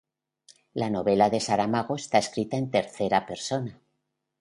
[0.83, 3.79] La novela de Saramago está escrita en tercera persona.